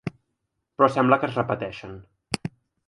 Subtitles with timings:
[0.79, 1.97] Però sembla que es repeteixen.